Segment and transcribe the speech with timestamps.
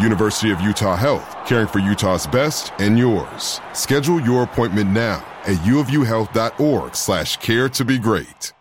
[0.00, 3.60] University of Utah Health, caring for Utah's best and yours.
[3.72, 8.52] Schedule your appointment now at uofuhealth.org slash care to be great.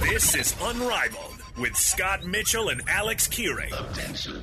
[0.00, 3.70] This is Unrivaled with Scott Mitchell and Alex Kirry.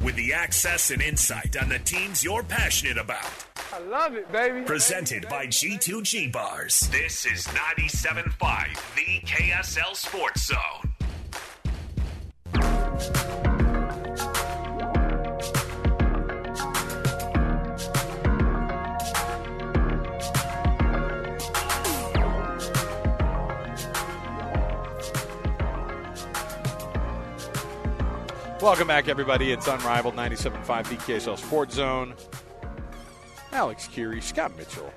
[0.03, 3.45] With the access and insight on the teams you're passionate about.
[3.73, 4.61] I love it, baby.
[4.61, 6.87] Presented by G2G Bars.
[6.91, 10.94] This is 97.5, the KSL Sports Zone.
[28.65, 29.51] Welcome back, everybody.
[29.51, 32.15] It's Unrivaled 97.5 the KSL Sports Zone.
[33.51, 34.91] Alex Kirry, Scott Mitchell.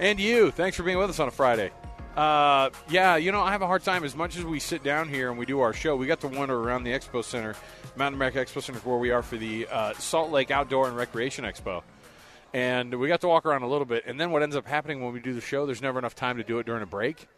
[0.00, 0.50] And you.
[0.50, 1.70] Thanks for being with us on a Friday.
[2.16, 5.08] Uh, yeah, you know, I have a hard time as much as we sit down
[5.10, 5.96] here and we do our show.
[5.96, 7.54] We got to wander around the Expo Center,
[7.94, 10.96] Mountain America Expo Center, is where we are for the uh, Salt Lake Outdoor and
[10.96, 11.82] Recreation Expo.
[12.54, 14.04] And we got to walk around a little bit.
[14.06, 16.38] And then what ends up happening when we do the show, there's never enough time
[16.38, 17.28] to do it during a break.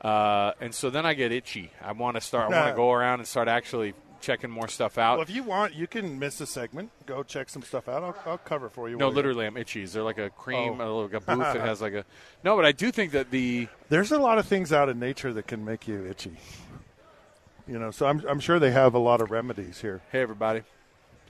[0.00, 1.70] Uh, and so then I get itchy.
[1.80, 2.50] I want to start.
[2.50, 5.14] I want to go around and start actually checking more stuff out.
[5.18, 6.90] Well, if you want, you can miss a segment.
[7.06, 8.02] Go check some stuff out.
[8.02, 8.96] I'll, I'll cover for you.
[8.96, 9.82] No, literally, I'm itchy.
[9.82, 11.00] Is there like a cream, Oh.
[11.00, 12.04] a, like a booth that has like a?
[12.44, 15.32] No, but I do think that the There's a lot of things out in nature
[15.32, 16.36] that can make you itchy.
[17.66, 20.00] You know, so I'm, I'm sure they have a lot of remedies here.
[20.10, 20.62] Hey, everybody.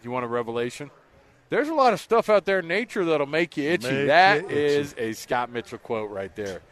[0.02, 0.90] You want a revelation?
[1.50, 3.90] There's a lot of stuff out there in nature that'll make you itchy.
[3.90, 4.56] Make That you itchy.
[4.56, 6.62] is a Scott Mitchell quote right there.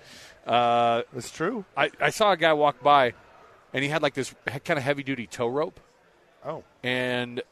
[0.47, 1.65] Uh, it's true.
[1.77, 3.13] I, I saw a guy walk by,
[3.75, 5.79] and he had like this kind of heavy duty tow rope,
[6.45, 7.43] Oh, and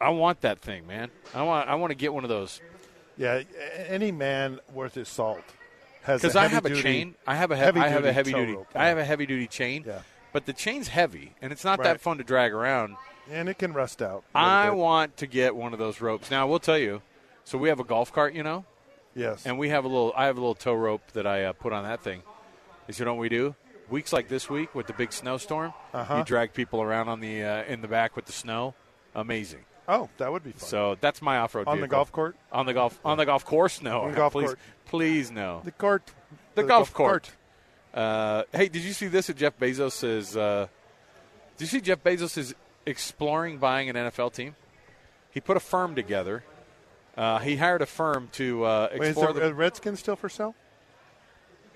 [0.00, 1.10] I want that thing, man.
[1.34, 2.60] I want I want to get one of those
[3.16, 3.42] yeah.
[3.88, 5.42] Any man worth his salt
[6.02, 7.14] has because I have a chain.
[7.26, 8.52] I have a he- heavy I have a duty heavy duty.
[8.54, 9.84] rope, I have a heavy duty chain.
[9.86, 10.00] Yeah.
[10.32, 11.84] But the chain's heavy, and it's not Right.
[11.88, 12.96] that fun to drag around.
[13.30, 14.24] and it can rust out.
[14.34, 14.76] I bit.
[14.76, 16.28] want to get one of those ropes.
[16.30, 17.02] Now, we'll tell you.
[17.44, 18.64] So we have a golf cart, you know,
[19.14, 19.46] Yes.
[19.46, 20.12] and we have a little.
[20.16, 22.22] I have a little tow rope that I uh, put on that thing.
[22.88, 23.54] Is you know what we do?
[23.92, 26.16] Weeks like this week with the big snowstorm, Uh-huh.
[26.18, 28.74] you drag people around on the uh, in the back with the snow.
[29.14, 29.60] Amazing.
[29.86, 30.68] oh, that would be fun.
[30.68, 33.82] So that's my off-road on the golf court, on the golf on the golf course.
[33.82, 34.58] No, On the golf please, court.
[34.86, 35.60] please no.
[35.64, 36.10] the cart,
[36.54, 37.30] The, golf, court.
[37.92, 39.26] Uh, hey, did you see this?
[39.26, 40.36] That Jeff Bezos is.
[40.36, 40.68] Uh,
[41.58, 42.54] did you see Jeff Bezos is
[42.86, 44.56] exploring buying an NFL team?
[45.30, 46.42] He put a firm together.
[47.14, 49.54] Uh, he hired a firm to uh, Wait, is explore the, the.
[49.54, 50.54] Redskins still for sale?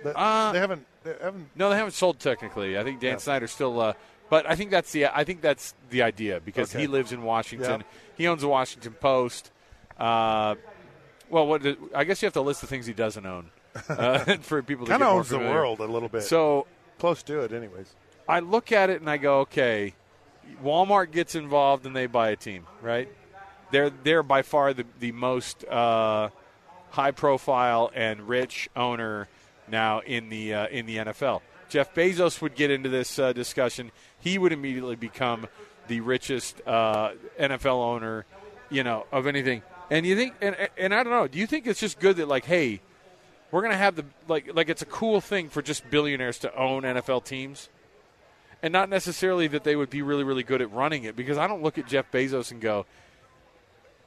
[0.05, 0.87] That- Uh, they haven't.
[1.05, 1.49] They haven't.
[1.55, 2.79] no, they haven't sold technically.
[2.79, 3.17] I think Dan Yeah.
[3.19, 3.81] Snyder's still.
[3.81, 3.93] Uh,
[4.29, 5.07] but I think that's the.
[5.07, 6.81] I think that's the idea because Okay.
[6.83, 7.81] he lives in Washington.
[7.81, 7.87] Yep.
[8.17, 9.51] He owns the Washington Post.
[9.99, 10.57] Uh,
[11.31, 13.51] well, what did- I guess you have to list the things he doesn't own
[13.89, 16.23] uh, for people Kind of owns the world a little bit.
[16.23, 16.67] So
[16.99, 17.95] close to it, anyways.
[18.29, 19.95] I look at it and I go, okay,
[20.63, 23.09] Walmart gets involved and they buy a team, right?
[23.71, 26.29] They're they're by far the the most uh,
[26.91, 29.29] high profile and rich owner
[29.69, 31.43] now in the uh, in the NFL.
[31.69, 33.91] Jeff Bezos would get into this uh, discussion.
[34.21, 35.49] He would immediately become
[35.89, 38.25] the richest uh, NFL owner,
[38.71, 39.63] you know, of anything.
[39.91, 42.29] And you think, and, and I don't know, do you think it's just good that
[42.29, 42.81] like, hey,
[43.51, 46.83] we're gonna have the like like it's a cool thing for just billionaires to own
[46.83, 47.69] NFL teams?
[48.63, 51.17] and not necessarily that they would be really, really good at running it.
[51.17, 52.87] Because I don't look at Jeff Bezos and go,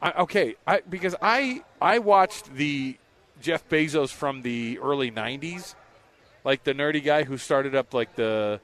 [0.01, 2.97] I, okay, I, because I I watched the
[3.41, 5.75] Jeff Bezos from the early '90s,
[6.43, 8.59] like the nerdy guy who started up like the,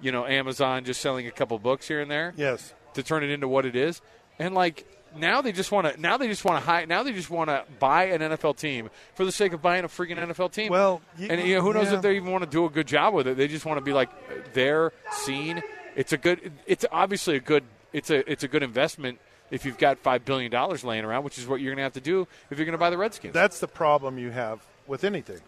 [0.00, 2.32] you know, Amazon, just selling a couple books here and there.
[2.36, 2.74] Yes.
[2.94, 4.00] To turn it into what it is,
[4.38, 4.84] and like
[5.16, 7.48] now they just want to now they just want to hire now they just want
[7.50, 10.70] to buy an NFL team for the sake of buying a freaking NFL team.
[10.70, 11.96] Well, you, and you know, who knows yeah.
[11.96, 13.36] if they even want to do a good job with it?
[13.36, 14.10] They just want to be like
[14.52, 15.62] there, seen.
[15.96, 16.52] It's a good.
[16.66, 17.64] It's obviously a good.
[17.92, 19.18] It's a it's a good investment
[19.50, 21.92] if you've got five billion dollars laying around, which is what you're going to have
[21.94, 23.34] to do if you're going to buy the Redskins.
[23.34, 25.40] That's the problem you have with anything.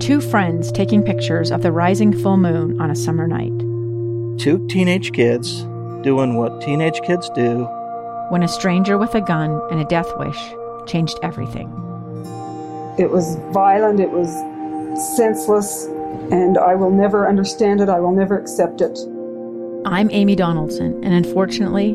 [0.00, 3.56] Two friends taking pictures of the rising full moon on a summer night.
[4.40, 5.62] Two teenage kids
[6.02, 7.64] doing what teenage kids do.
[8.30, 10.38] When a stranger with a gun and a death wish
[10.86, 11.68] changed everything.
[12.98, 14.28] It was violent, it was
[15.16, 15.86] senseless,
[16.30, 17.88] and I will never understand it.
[17.88, 18.98] I will never accept it.
[19.84, 21.94] I'm Amy Donaldson, and unfortunately,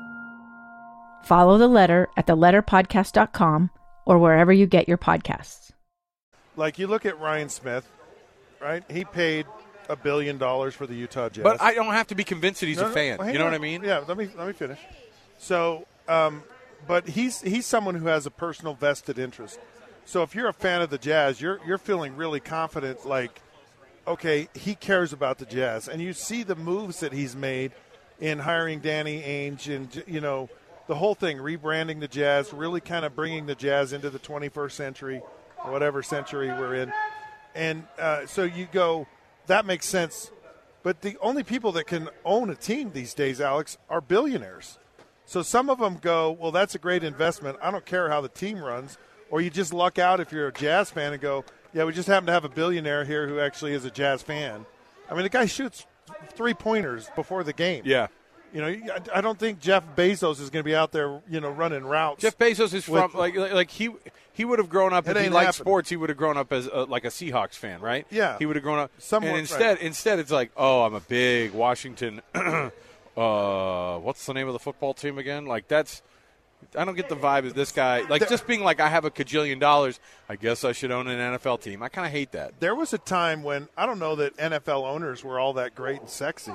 [1.23, 3.69] Follow the letter at theletterpodcast.com
[4.05, 5.71] or wherever you get your podcasts.
[6.55, 7.89] Like you look at Ryan Smith,
[8.59, 8.83] right?
[8.89, 9.45] He paid
[9.89, 11.43] a billion dollars for the Utah Jazz.
[11.43, 13.17] But I don't have to be convinced that he's No, a no, fan.
[13.19, 13.51] well, you know on.
[13.51, 13.83] what I mean?
[13.83, 14.03] Yeah.
[14.07, 14.79] Let me let me finish.
[15.39, 16.43] So, um,
[16.87, 19.59] but he's he's someone who has a personal vested interest.
[20.05, 23.05] So if you're a fan of the Jazz, you're you're feeling really confident.
[23.05, 23.41] Like,
[24.07, 27.71] okay, he cares about the Jazz, and you see the moves that he's made
[28.19, 30.49] in hiring Danny Ainge and you know
[30.87, 34.71] the whole thing, rebranding the Jazz, really kind of bringing the Jazz into the 21st
[34.71, 35.21] century,
[35.63, 36.93] whatever century we're in.
[37.55, 39.07] And uh, so you go,
[39.47, 40.31] that makes sense.
[40.83, 44.79] But the only people that can own a team these days, Alex, are billionaires.
[45.25, 47.57] So some of them go, well, that's a great investment.
[47.61, 48.97] I don't care how the team runs.
[49.29, 52.07] Or you just luck out if you're a Jazz fan and go, yeah, we just
[52.07, 54.65] happen to have a billionaire here who actually is a Jazz fan.
[55.09, 55.85] I mean, the guy shoots
[56.33, 57.83] three pointers before the game.
[57.85, 58.07] Yeah.
[58.53, 61.49] You know, I- don't think Jeff Bezos is going to be out there, you know,
[61.49, 62.21] running routes.
[62.21, 63.89] Jeff Bezos is from like like like he
[64.33, 65.53] he would have grown up if he liked happening.
[65.53, 65.89] sports.
[65.89, 68.05] He would have grown up as a, like a Seahawks fan, right?
[68.09, 68.37] Yeah.
[68.39, 68.91] he would have grown up.
[68.97, 72.21] Somewhat, and instead, instead, it's like, oh, I'm a big Washington.
[73.17, 75.45] uh, what's the name of the football team again?
[75.45, 76.01] Like that's.
[76.77, 78.01] I don't get the vibe of this guy.
[78.01, 79.99] Like just being like, I have a cajillion dollars.
[80.29, 81.81] I guess I should own an NFL team.
[81.81, 82.59] I kind of hate that.
[82.59, 85.99] There was a time when I don't know that NFL owners were all that great
[86.01, 86.53] and sexy,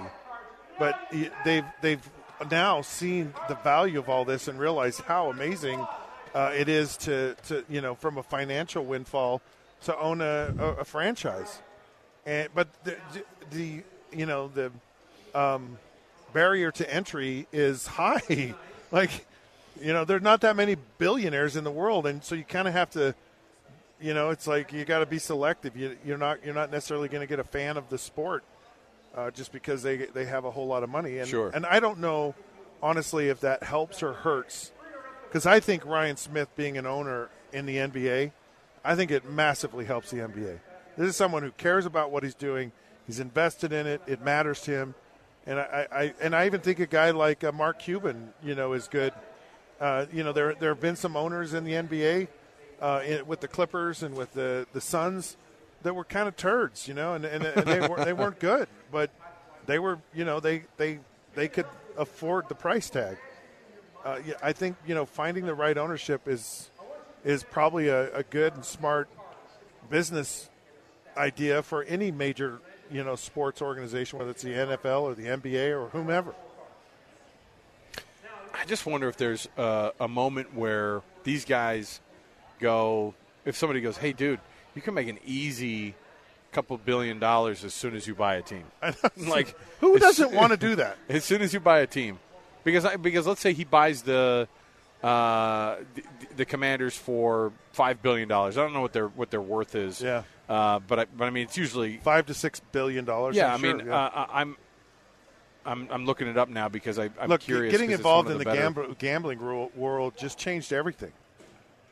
[0.78, 0.98] but
[1.44, 2.10] they've they've
[2.50, 5.84] now seen the value of all this and realized how amazing
[6.34, 9.40] uh, it is to, to you know from a financial windfall
[9.84, 11.60] to own a, a, a franchise.
[12.24, 12.96] And but the,
[13.50, 13.82] the
[14.12, 14.70] you know the
[15.34, 15.78] um,
[16.32, 18.54] barrier to entry is high.
[18.90, 19.26] like
[19.80, 22.74] you know there's not that many billionaires in the world, and so you kind of
[22.74, 23.14] have to
[24.00, 25.76] you know, it's like you got to be selective.
[25.76, 28.44] You, you're not you're not necessarily going to get a fan of the sport
[29.16, 31.18] uh, just because they they have a whole lot of money.
[31.18, 31.50] And, Sure.
[31.52, 32.34] And I don't know
[32.82, 34.72] honestly if that helps or hurts
[35.26, 38.32] because I think Ryan Smith being an owner in the NBA,
[38.84, 40.60] I think it massively helps the NBA.
[40.96, 42.72] This is someone who cares about what he's doing.
[43.06, 44.00] He's invested in it.
[44.06, 44.94] It matters to him.
[45.46, 48.72] And I, I and I even think a guy like uh, Mark Cuban, you know,
[48.72, 49.12] is good.
[49.80, 52.28] Uh, you know, there there have been some owners in the NBA
[52.80, 55.36] uh, in, with the Clippers and with the the Suns
[55.86, 58.68] that were kind of turds, you know, and, and, and they were they weren't good,
[58.90, 59.08] but
[59.66, 60.98] they were, you know, they they
[61.36, 61.66] they could
[61.96, 63.16] afford the price tag.
[64.04, 66.70] Uh, I think you know finding the right ownership is
[67.24, 69.08] is probably a, a good and smart
[69.88, 70.50] business
[71.16, 72.58] idea for any major
[72.90, 76.34] you know sports organization, whether it's the NFL or the NBA or whomever.
[78.52, 82.00] I just wonder if there's uh, a moment where these guys
[82.58, 83.14] go,
[83.44, 84.40] if somebody goes, hey, dude,
[84.76, 85.94] you can make an easy
[86.52, 88.64] couple billion dollars as soon as you buy a team.
[89.16, 90.96] like Who doesn't want to do that?
[91.08, 92.18] As soon as you buy a team,
[92.64, 94.48] because I, because let's say he buys the
[95.02, 96.02] uh, the,
[96.36, 98.56] the Commanders for five billion dollars.
[98.56, 100.00] I don't know what their what their worth is.
[100.00, 100.22] Yeah.
[100.48, 103.34] Uh, but I, but I mean, it's usually five to six billion dollars.
[103.36, 103.96] Yeah, I'm I mean, sure, yeah.
[103.96, 104.56] Uh, I- I'm.
[105.68, 107.72] I'm, I'm looking it up now because I, I'm Look, curious.
[107.72, 111.10] getting involved in the, better- gambling world just changed everything.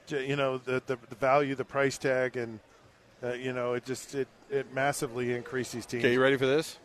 [0.09, 2.61] You know, the, the the value, the price tag, and
[3.25, 6.05] uh, you know, it just it, it massively increased these teams.
[6.05, 6.79] Okay, you ready for this?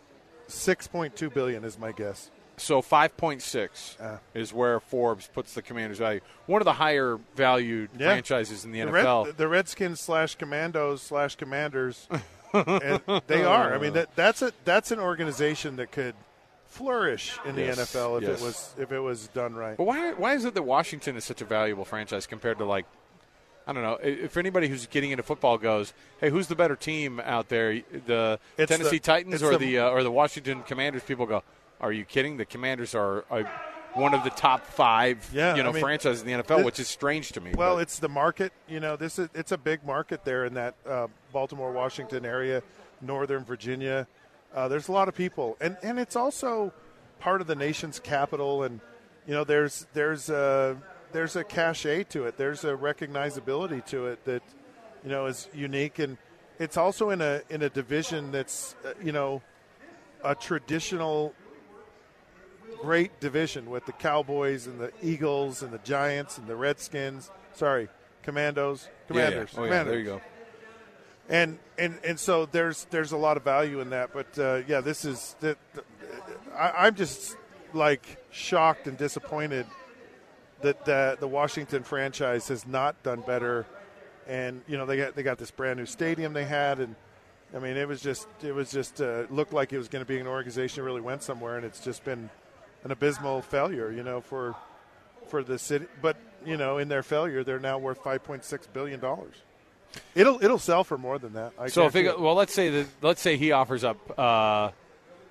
[0.48, 2.32] Six point two billion is my guess.
[2.58, 6.20] So 5.6 is where Forbes puts the Commanders' value.
[6.46, 8.08] One of the higher valued Yeah.
[8.08, 9.26] franchises in the, The, NFL.
[9.28, 12.10] Red, the Redskins slash Commandos slash Commanders,
[12.54, 13.74] and they are.
[13.74, 16.16] I mean, that that's a that's an organization that could
[16.66, 18.42] flourish in the Yes, NFL if yes.
[18.42, 19.78] it was if it was done right.
[19.78, 22.86] But why why is it that Washington is such a valuable franchise compared to like
[23.70, 24.00] I don't know.
[24.02, 27.84] If anybody who's getting into football goes, "Hey, who's the better team out there?
[28.08, 31.44] The It's Tennessee the- Titans or the- the, uh, or the Washington Commanders?" People go,
[31.80, 32.38] "Are you kidding?
[32.38, 33.44] The Commanders are, are
[33.94, 36.66] one of the top five, Yeah, you know, I mean, franchises in the NFL, the-
[36.66, 38.54] which is strange to me." Well, but- it's the market.
[38.68, 42.64] You know, this is it's a big market there in that uh, Baltimore, Washington area,
[43.02, 44.08] Northern Virginia.
[44.52, 46.74] Uh, there's a lot of people, and and it's also
[47.20, 48.80] part of the nation's capital, and
[49.28, 50.76] you know, there's there's a
[51.12, 52.38] there's a cachet to it.
[52.38, 54.44] There's a recognizability to it that
[55.04, 56.18] you know is unique, and
[56.60, 59.42] it's also in a in a division that's uh, you know
[60.24, 61.34] a traditional
[62.82, 67.30] great division with the Cowboys and the Eagles and the Giants and the Redskins.
[67.54, 67.90] Sorry,
[68.24, 69.08] Commandos, Yeah, yeah.
[69.08, 69.50] Commanders.
[69.56, 69.92] Oh, yeah, Commanders.
[69.92, 70.22] there you go.
[71.30, 74.12] And and and so there's there's a lot of value in that.
[74.14, 75.58] But uh, yeah, this is the,
[76.58, 77.38] I'm just
[77.74, 79.68] like shocked and disappointed
[80.62, 83.66] that the, the Washington franchise has not done better.
[84.28, 86.96] And you know they got they got this brand new stadium they had, and
[87.56, 90.08] I mean it was just it was just uh, looked like it was going to
[90.08, 92.30] be an organization that really went somewhere, and it's just been
[92.84, 93.92] an abysmal failure.
[93.92, 94.56] You know for
[95.28, 99.36] for the city, but you know in their failure they're now worth 5.6 billion dollars.
[100.14, 101.54] It'll it'll sell for more than that.
[101.58, 102.20] I so if it.
[102.20, 104.70] well, let's say that let's say he offers up uh,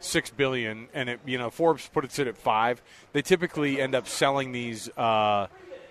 [0.01, 2.83] six billion, and it you know Forbes puts it at five.
[3.13, 4.89] They typically end up selling these.
[4.97, 5.47] Uh,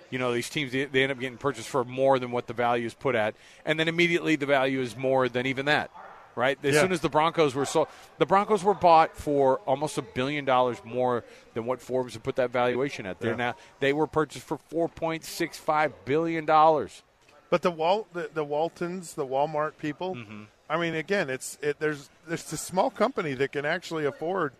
[0.09, 2.53] you know these teams they, they end up getting purchased for more than what the
[2.53, 3.35] value is put at,
[3.65, 5.91] and then immediately the value is more than even that.
[6.35, 6.81] Right as Yeah.
[6.81, 7.87] soon as the Broncos were sold,
[8.19, 11.23] the Broncos were bought for almost a billion dollars more
[11.55, 13.19] than what Forbes had put that valuation at.
[13.19, 13.37] They're Yeah.
[13.37, 17.01] now they were purchased for four point six five billion dollars.
[17.49, 20.13] But the Wal the, the Waltons, the Walmart people.
[20.15, 20.43] Mm-hmm.
[20.69, 24.53] I mean, again, it's it, there's there's a small company that can actually afford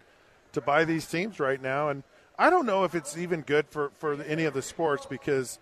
[0.54, 2.04] to buy these teams right now, and
[2.40, 5.60] I don't know if it's even good for for any of the sports because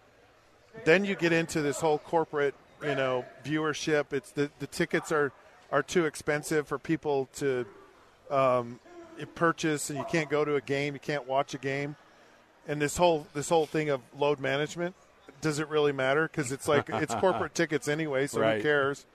[0.84, 4.14] then you get into this whole corporate, you know, viewership.
[4.14, 5.32] It's the the tickets are
[5.72, 7.66] are too expensive for people to
[8.30, 8.80] um,
[9.34, 11.96] purchase, and you can't go to a game, you can't watch a game,
[12.68, 14.96] and this whole this whole thing of load management
[15.42, 16.28] does it really matter?
[16.28, 18.58] Because it's like it's corporate tickets anyway, so Right.
[18.58, 19.06] who cares?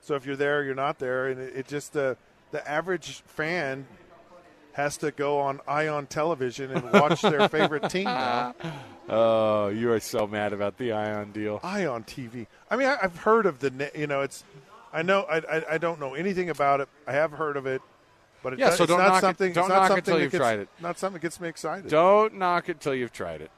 [0.00, 2.14] So if you're there, you're not there, and it, it just uh,
[2.50, 3.86] the average fan
[4.72, 8.54] has to go on Ion Television and watch their favorite team now.
[9.10, 11.60] Oh, you are so mad about the Ion deal.
[11.62, 12.46] Ion TV.
[12.70, 13.90] I mean, I, I've heard of the.
[13.94, 14.44] You know, it's.
[14.92, 15.22] I know.
[15.22, 16.90] I, I, I don't know anything about it.
[17.06, 17.80] I have heard of it,
[18.42, 19.52] but it Yeah, does, so it's don't not knock it- something.
[19.54, 20.68] don't it's not knock it something till that you've gets- tried it.
[20.82, 21.90] Not something that gets me excited.
[21.90, 23.50] Don't knock it till you've tried it.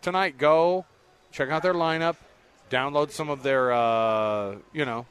[0.00, 0.84] Tonight, go
[1.32, 2.14] check out their lineup,
[2.70, 5.06] download some of their, uh, you know,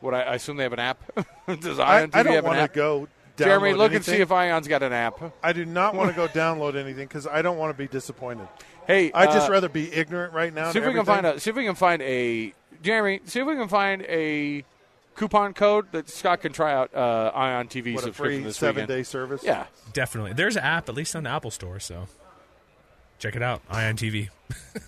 [0.00, 1.02] what I, I assume they have an app.
[1.60, 3.08] Does I, Ion I TV don't want to go.
[3.36, 5.20] Jeremy, download look and see if Ion's got an app.
[5.42, 8.48] I do not want to go download anything because I don't want to be disappointed.
[8.86, 10.72] Hey, I just uh, rather be ignorant right now.
[10.72, 11.38] See if we can find a.
[11.38, 12.54] See if we can find a.
[12.82, 14.64] Jeremy, see if we can find a
[15.16, 18.82] coupon code that Scott can try out uh, Ion TV What, a free this seven
[18.82, 18.88] weekend.
[18.88, 19.42] day service.
[19.42, 20.34] Yeah, Definitely.
[20.34, 22.06] There's an app, at least on the Apple Store, so
[23.18, 23.62] check it out.
[23.70, 24.28] Ion TV.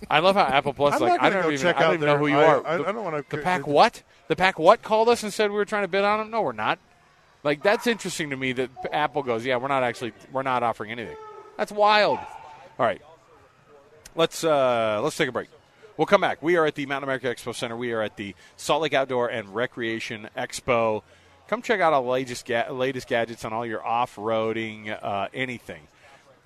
[0.09, 0.95] I love how Apple Plus.
[0.95, 1.61] I'm like I don't go even.
[1.61, 2.65] check I don't out even know who you I- are.
[2.67, 4.03] I- The- I don't wanna- The pack what?
[4.27, 6.29] The pack what called us and said we were trying to bid on them.
[6.31, 6.79] No, we're not.
[7.43, 10.91] Like that's interesting to me that Apple goes, yeah, we're not actually we're not offering
[10.91, 11.17] anything.
[11.57, 12.19] That's wild.
[12.19, 13.01] All right,
[14.15, 15.49] let's uh, let's take a break.
[15.97, 16.41] We'll come back.
[16.41, 17.75] We are at the Mountain America Expo Center.
[17.75, 21.01] We are at the Salt Lake Outdoor and Recreation Expo.
[21.49, 25.81] Come check out our latest ga- latest gadgets on all your off roading, uh, anything.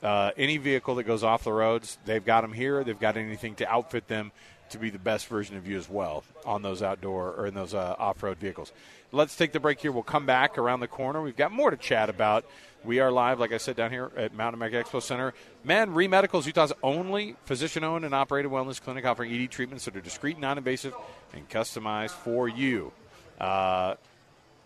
[0.04, 2.84] Uh, any vehicle that goes off the roads, they've got them here.
[2.84, 4.34] They've got anything to outfit them
[4.70, 7.74] to be the best version of you as well on those outdoor or in those
[7.74, 8.74] uh, off-road vehicles.
[9.12, 9.92] Let's take the break here.
[9.92, 11.22] We'll come back around the corner.
[11.22, 12.46] We've got more to chat about.
[12.84, 15.34] We are live, like I said, down here at Mountain America Expo Center.
[15.64, 20.02] Man, Remedical is Utah's only physician-owned and operated wellness clinic offering ED treatments that are
[20.02, 20.94] discreet, non-invasive,
[21.34, 22.92] and customized for you.
[23.40, 23.96] Uh,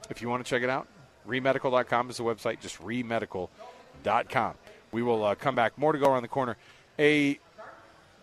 [0.10, 0.88] if you want to check it out,
[1.28, 2.60] remedical.com is the website.
[2.60, 4.54] Just remedical.com.
[4.92, 5.78] We will uh, come back.
[5.78, 6.58] More to go around the corner.
[7.00, 7.40] A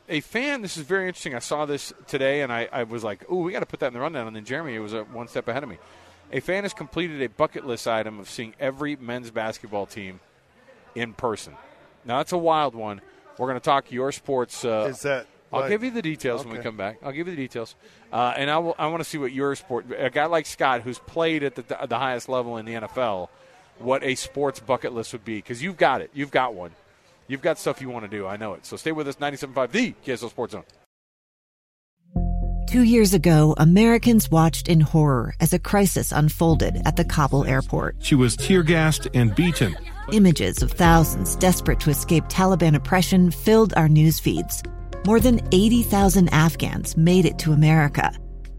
[0.09, 0.63] a fan.
[0.63, 1.35] This is very interesting.
[1.35, 3.89] I saw this today, and I, I was like, "Ooh, we got to put that
[3.89, 5.79] in the rundown." And then Jeremy was uh, one step ahead of me.
[6.33, 10.21] A fan has completed a bucket list item of seeing every men's basketball team
[10.95, 11.55] in person.
[12.05, 13.01] Now that's a wild one.
[13.39, 14.65] We're going to talk your sports.
[14.65, 16.99] Uh, Is that I'll like- give you the details when we come back.
[17.03, 17.75] I'll give you the details,
[18.13, 19.87] uh, and I, will, I want to see what your sport.
[19.97, 23.29] A guy like Scott, who's played at the, the highest level in the NFL,
[23.79, 26.11] what a sports bucket list would be because you've got it.
[26.15, 26.71] You've got one.
[27.27, 28.27] You've got stuff you want to do.
[28.27, 28.67] I know it.
[28.67, 29.17] So stay with us.
[29.17, 30.65] 97.5, the KSL Sports Zone.
[32.67, 37.97] Two years ago, Americans watched in horror as a crisis unfolded at the Kabul airport.
[38.01, 39.77] She was tear gassed and beaten.
[40.13, 44.63] Images of thousands desperate to escape Taliban oppression filled our news feeds.
[45.07, 48.11] More than 80,000 Afghans made it to America.